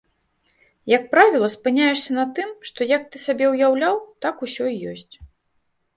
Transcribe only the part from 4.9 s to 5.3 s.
ёсць.